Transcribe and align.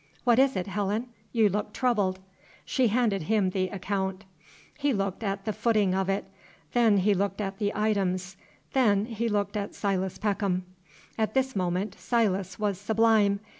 "What 0.23 0.39
is 0.39 0.55
it, 0.55 0.65
Helen? 0.65 1.09
You 1.31 1.47
look 1.47 1.73
troubled." 1.73 2.17
She 2.65 2.87
handed 2.87 3.21
him 3.21 3.51
the 3.51 3.69
account. 3.69 4.23
He 4.79 4.93
looked 4.93 5.21
at 5.23 5.45
the 5.45 5.53
footing 5.53 5.93
of 5.93 6.09
it. 6.09 6.25
Then 6.73 6.97
he 6.97 7.13
looked 7.13 7.39
at 7.39 7.59
the 7.59 7.71
items. 7.75 8.35
Then 8.73 9.05
he 9.05 9.29
looked 9.29 9.55
at 9.55 9.75
Silas 9.75 10.17
Peckham. 10.17 10.65
At 11.19 11.35
this 11.35 11.55
moment 11.55 11.95
Silas 11.99 12.57
was 12.57 12.79
sublime. 12.79 13.41